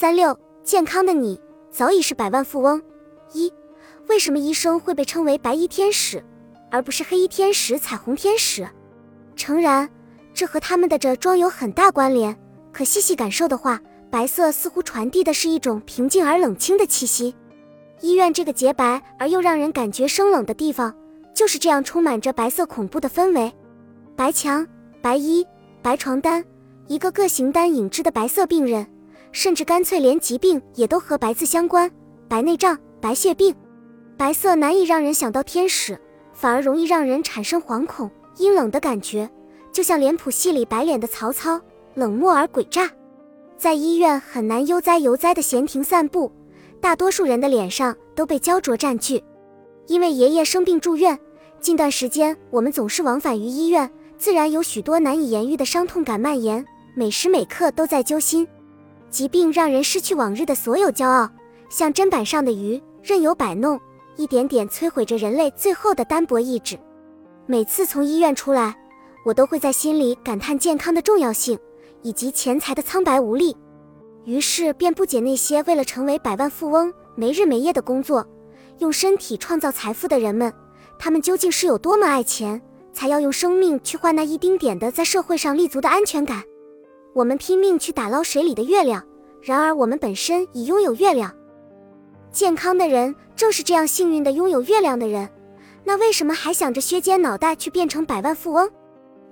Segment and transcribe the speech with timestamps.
[0.00, 0.34] 三六
[0.64, 1.38] 健康的你
[1.70, 2.80] 早已是百万富翁。
[3.34, 3.52] 一，
[4.08, 6.24] 为什么医生会被称为白衣天使，
[6.70, 8.66] 而不是黑衣天使、彩虹天使？
[9.36, 9.86] 诚然，
[10.32, 12.34] 这和他们的着装有很大关联。
[12.72, 13.78] 可细细感受的话，
[14.10, 17.34] 白色似乎传递的是一种平静而冷清的气息。
[18.00, 20.96] 医院这个洁白而又让人感觉生冷的地方，
[21.34, 23.52] 就是这样充满着白色恐怖的氛围。
[24.16, 24.66] 白墙、
[25.02, 25.46] 白衣、
[25.82, 26.42] 白床单，
[26.86, 28.86] 一个个形单影只的白色病人，
[29.32, 31.90] 甚至干脆连疾病也都和白字相关：
[32.28, 33.54] 白内障、白血病。
[34.16, 35.98] 白色难以让人想到天使，
[36.32, 39.30] 反而容易让人产生惶恐、阴冷的感觉，
[39.72, 41.60] 就像脸谱戏里白脸的曹操，
[41.94, 42.90] 冷漠而诡诈。
[43.56, 46.30] 在医院很难悠哉悠哉的闲庭散步，
[46.80, 49.22] 大多数人的脸上都被焦灼占据。
[49.86, 51.18] 因为爷爷生病住院，
[51.60, 53.90] 近段时间我们总是往返于医院。
[54.18, 56.62] 自然有许多难以言喻的伤痛感蔓延，
[56.94, 58.46] 每时每刻都在揪心。
[59.10, 61.28] 疾病让人失去往日的所有骄傲，
[61.68, 63.78] 像砧板上的鱼，任由摆弄，
[64.16, 66.78] 一点点摧毁着人类最后的单薄意志。
[67.46, 68.76] 每次从医院出来，
[69.26, 71.58] 我都会在心里感叹健康的重要性，
[72.02, 73.56] 以及钱财的苍白无力。
[74.24, 78.24] 于是便不解那些为了成为百万富翁没日没夜的工作，
[78.78, 80.52] 用身体创造财富的人们，
[80.98, 82.60] 他们究竟是有多么爱钱？
[82.92, 86.42] 才要用生命去换那一丁点的在社会上立足的安全感。
[87.12, 89.04] 我们拼命去打捞水里的月亮，
[89.42, 91.34] 然而我们本身已拥有月亮。
[92.30, 95.28] 健康的人正是这样幸运的拥有月亮的人，
[95.84, 98.70] 那为什么还想着削尖脑袋去变成百万富翁？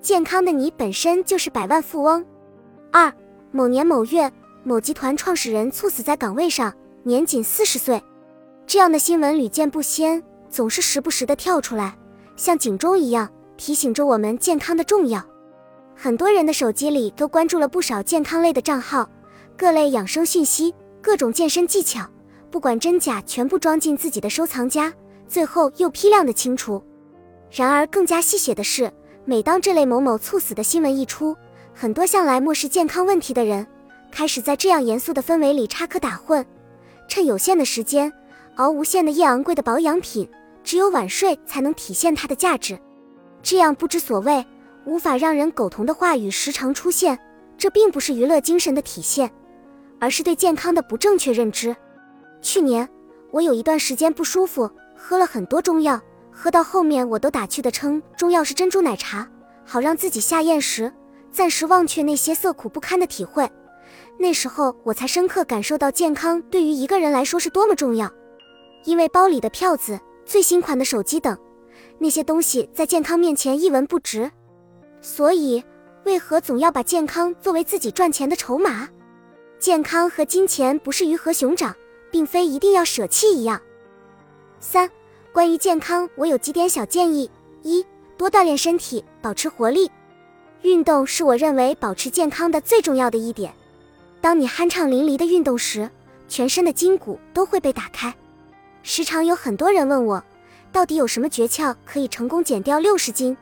[0.00, 2.24] 健康的你本身就是百万富翁。
[2.90, 3.12] 二，
[3.52, 4.30] 某年某月，
[4.64, 8.02] 某集团创始人猝死在岗位上，年仅四十岁。
[8.66, 11.96] 这样的新闻屡见不鲜，总是时不时的跳出来，
[12.36, 13.30] 像警钟一样。
[13.56, 15.20] 提醒着我们健康的重要。
[16.00, 19.10] 很多人的手机里都关注了不少健康类的账号，
[19.56, 22.08] 各类养生讯息、各种健身技巧，
[22.52, 24.94] 不管真假，全部装进自己的收藏夹，
[25.26, 26.80] 最后又批量的清除。
[27.50, 28.88] 然而，更加吸血的是，
[29.24, 31.36] 每当这类某某猝死的新闻一出，
[31.74, 33.66] 很多向来漠视健康问题的人，
[34.12, 36.44] 开始在这样严肃的氛围里插科打诨，
[37.08, 38.12] 趁有限的时间
[38.54, 40.30] 熬无限的夜昂贵的保养品，
[40.62, 42.78] 只有晚睡才能体现它的价值。
[43.42, 44.46] 这样不知所谓、
[44.88, 47.18] 无法让人苟同的话语时常出现，
[47.58, 49.30] 这并不是娱乐精神的体现，
[50.00, 51.76] 而是对健康的不正确认知。
[52.40, 52.88] 去年
[53.30, 56.00] 我有一段时间不舒服，喝了很多中药，
[56.32, 59.28] 喝到后面我都打趣的称中药是珍珠奶茶，
[59.62, 60.90] 好让自己下咽时
[61.30, 63.46] 暂时忘却那些涩苦不堪的体会。
[64.18, 68.10] 那时候我才深刻感受到健康对于一个人来说是多么重要，
[68.86, 71.36] 因为包里的票子、最新款的手机等。
[71.98, 74.30] 那些东西在健康面前一文不值，
[75.00, 75.62] 所以
[76.04, 78.88] 为何总要把健康作为自己赚钱的筹码？
[79.58, 81.74] 健康和金钱不是鱼和熊掌，
[82.10, 83.60] 并非一定要舍弃一样。
[84.60, 84.90] 三、
[85.32, 87.30] 关于健康，我有几点小建议：
[87.62, 87.84] 一、
[88.16, 89.90] 多锻炼身体，保持活力。
[90.62, 93.52] 运动是我认为保持健康的最重要的一点。
[94.20, 95.88] 当你酣畅淋漓的运动时，
[96.28, 98.12] 全身的筋骨都会被打开。
[98.82, 100.22] 时常有很多人问我。
[100.70, 103.34] 到底有什么诀窍可以成功减掉六十斤，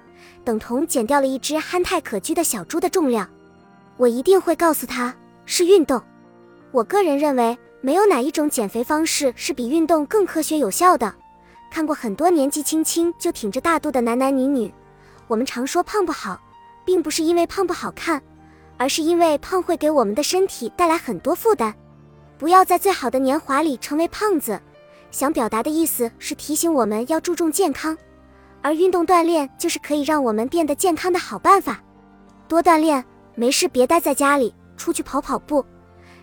[0.47, 3.29] 等同减掉了一只憨态可掬的小猪的重量？
[3.97, 5.13] 我一定会告诉他
[5.45, 6.01] 是运动。
[6.71, 11.13] 我个人认为，没有哪一种减肥方式是比运动更科学有效的。
[11.69, 14.73] 看过很多年纪轻轻就挺着大肚的男男女女，
[15.27, 16.41] 我们常说胖不好，
[16.85, 18.23] 并不是因为胖不好看，
[18.77, 21.75] 而是因为胖会给我们的身体带来很多负担。
[22.39, 24.61] 不要在最好的年华里成为胖子。
[25.11, 27.99] 想表达的意思是提醒我们要注重健康，
[28.67, 31.81] 而运动锻炼就是可以让我们变得健康的好办法。
[32.49, 33.05] 多锻炼，
[33.37, 35.65] 没事别待在家里，出去跑跑步，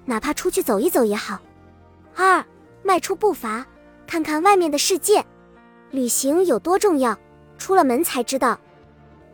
[0.03, 1.39] 哪怕出去走一走也好。
[2.13, 2.43] 二，
[2.83, 3.65] 迈出步伐，
[4.05, 5.23] 看看外面的世界。
[5.91, 7.17] 旅行有多重要，
[7.57, 8.59] 出了门才知道。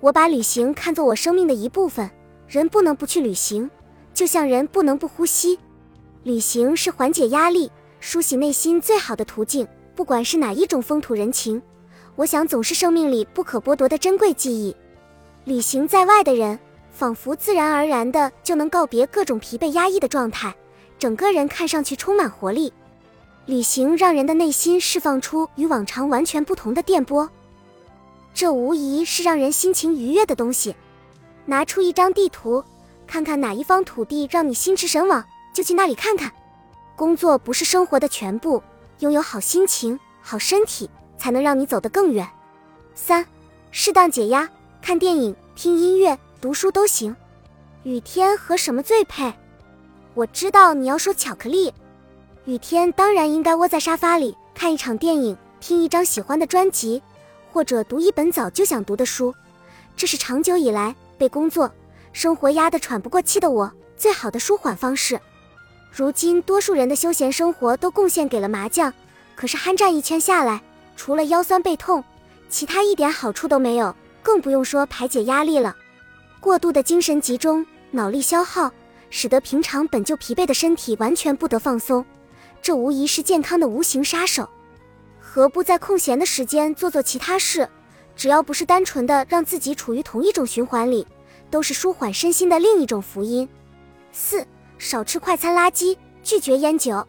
[0.01, 2.07] 我把旅行看作我生命的一部分，
[2.47, 3.67] 人不能不去旅行，
[4.13, 5.57] 就像人不能不呼吸。
[6.21, 7.71] 旅行是缓解压力。
[7.99, 11.59] 梳洗内心最好的途径，不管是哪一种风土人情，
[12.19, 14.75] 我想总是生命里不可剥夺的珍贵记忆。
[15.45, 16.59] 旅行在外的人，
[16.91, 20.53] 仿佛自然而然的就能告别各种疲惫压抑的状态，
[20.97, 22.73] 整个人看上去充满活力。
[23.45, 27.29] 旅行让人的内心释放出与往常完全不同的电波，
[28.33, 30.75] 这无疑是让人心情愉悦的东西。
[31.45, 32.61] 拿出一张地图，
[33.07, 35.23] 看看哪一方土地让你心驰神往，
[35.53, 36.29] 就去那里看看。
[36.97, 38.61] 工作不是生活的全部，
[38.99, 40.89] 拥有好心情、好身体，
[41.19, 42.27] 才能让你走得更远。
[42.95, 43.23] 三，
[43.69, 44.49] 适当解压，
[44.81, 47.15] 看电影、听音乐、读书都行。
[47.83, 49.31] 雨天和什么最配？
[50.15, 51.71] 我知道你要说巧克力。
[52.45, 57.01] 雨天当然应该窝在沙发里看一场电影，听一张喜欢的专辑，
[57.51, 59.33] 或者读一本早就想读的书。
[59.95, 61.71] 这是长久以来被工作、
[62.11, 65.19] 生活压得喘不过气的我最好的舒缓方式。
[65.91, 68.93] 如今，多数人的休闲生活都贡献给了麻将，
[69.35, 70.61] 可是酣战一圈下来，
[70.99, 72.03] 除了腰酸背痛，
[72.49, 75.73] 其他一点好处都没有，更不用说排解压力了。
[76.41, 78.69] 过度的精神集中、脑力消耗，
[79.09, 82.05] 使得平常本就疲惫的身体完全不得放松。
[82.61, 84.49] 这无疑是健康的无形杀手，
[85.21, 87.69] 何不在空闲的时间做做其他事？
[88.17, 91.07] 只要不是单纯的让自己处于同一种循环里，
[91.49, 93.47] 都是舒缓身心的另一种福音。
[94.11, 94.45] 四，
[94.77, 97.07] 少吃快餐垃圾，拒绝烟酒。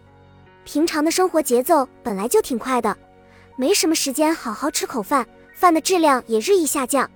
[0.64, 2.96] 平常的生活节奏本来就挺快的，
[3.60, 7.10] 没什么时间好好吃口饭，饭的质量也日益下降。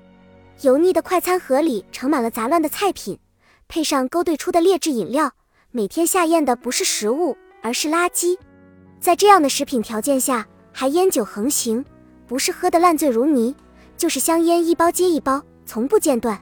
[0.60, 3.18] 油腻的快餐盒里盛满了杂乱的菜品，
[3.66, 5.32] 配上勾兑出的劣质饮料，
[5.70, 7.34] 每天下咽的不是食物。
[7.62, 8.36] 而是垃圾，
[9.00, 11.82] 在这样的食品条件下，还烟酒横行，
[12.26, 13.56] 不是喝得烂醉如泥，
[13.96, 16.38] 就是香烟一包接一包，从不间断。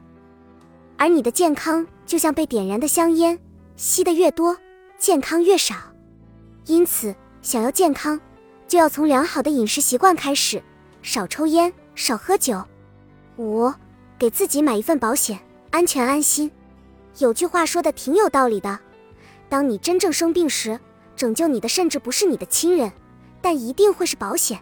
[0.99, 3.39] 而你的健康就像被点燃的香烟，
[3.77, 4.59] 吸得越多，
[4.99, 5.77] 健康越少。
[6.67, 8.21] 因此，想要健康，
[8.73, 10.63] 就要从良好的饮食习惯开始，
[11.03, 12.65] 少抽烟，少喝酒。
[13.37, 13.71] 五，
[14.19, 15.39] 给自己买一份保险，
[15.71, 16.51] 安全安心。
[17.19, 18.79] 有句话说的挺有道理的，
[19.51, 20.81] 当你真正生病时。
[21.15, 22.91] 拯救你的甚至不是你的亲人，
[23.43, 24.59] 但一定会是保险。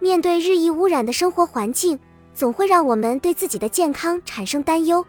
[0.00, 1.96] 面对日益污染的生活环境，
[2.34, 5.06] 总会让我们对自己的健康产生担忧。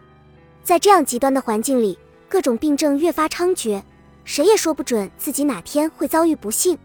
[0.62, 1.98] 在这样极端的环境里，
[2.28, 3.82] 各种病症越发猖獗，
[4.22, 6.78] 谁也说不准自己哪天会遭遇不幸。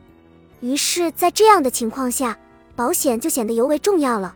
[0.64, 2.40] 于是，在这样的情况下，
[2.74, 4.34] 保险就显得尤为重要了。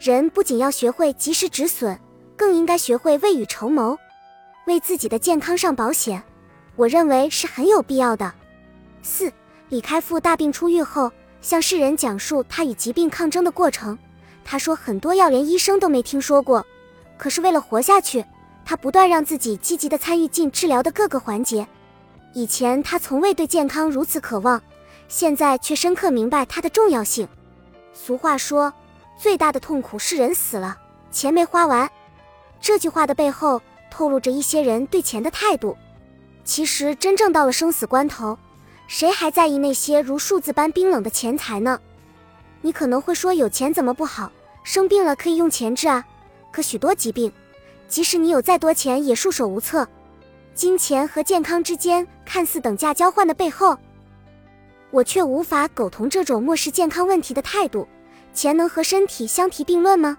[0.00, 1.96] 人不仅要学会及时止损，
[2.36, 3.96] 更应该学会未雨绸缪，
[4.66, 6.20] 为自己的健康上保险。
[6.74, 8.34] 我认为是很有必要的。
[9.00, 9.32] 四，
[9.68, 11.08] 李开复大病初愈后，
[11.40, 13.96] 向世人讲述他与疾病抗争的过程。
[14.44, 16.66] 他说，很多药连医生都没听说过，
[17.16, 18.24] 可是为了活下去，
[18.64, 21.64] 他不断让自己积极地参与进治疗的各个环节。
[22.32, 24.60] 以前他从未对健康如此渴望，
[25.08, 27.28] 现在却深刻明白它的重要性。
[27.92, 28.72] 俗话说，
[29.18, 30.76] 最大的痛苦是人死了，
[31.10, 31.90] 钱没花完。
[32.60, 33.60] 这句话的背后
[33.90, 35.76] 透露着一些人对钱的态度。
[36.44, 38.38] 其实，真正到了生死关头。
[38.86, 41.80] 谁还在意那些如数字般冰冷的钱财呢？
[42.60, 44.30] 你可能会说，有钱怎么不好？
[44.62, 46.04] 生病了可以用钱治啊。
[46.50, 47.32] 可许多疾病，
[47.88, 49.88] 即使你有再多钱，也束手无策。
[50.54, 53.78] 金钱和健康之间看似等价交换的背后，
[54.94, 57.88] 我却无法苟同这种漠视健康问题的态度。
[58.32, 60.16] 钱能和身体相提并论吗？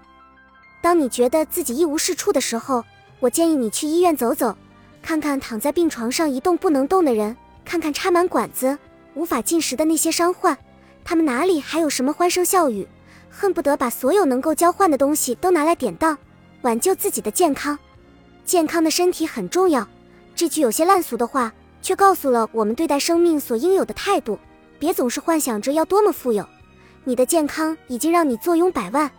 [0.82, 2.84] 当你觉得自己一无是处的时候，
[3.18, 4.54] 我建议你去医院走走，
[5.00, 7.34] 看看躺在病床上一动不能动的人。
[7.64, 8.76] 看看插满管子、
[9.14, 10.56] 无法进食的那些伤患，
[11.02, 12.86] 他们哪里还有什么欢声笑语？
[13.30, 16.16] 恨不得把所有能够交换的东西都拿来典当，
[16.60, 17.78] 挽救自己的健康。
[18.44, 19.88] 健康的身体很重要。
[20.34, 21.50] 这句有些烂俗的话，
[21.80, 24.38] 却告诉了我们对待生命所应有的态度。
[24.78, 26.46] 别总是幻想着要多么富有，
[27.04, 29.10] 你的健康已经让你坐拥百万。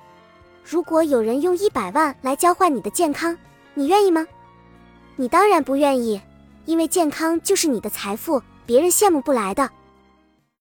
[0.63, 3.37] 如果有人用一百万来交换你的健康，
[3.73, 4.25] 你愿意吗？
[5.15, 6.21] 你当然不愿意。
[6.65, 9.69] 因为健康就是你的财富，别人羡慕不来的。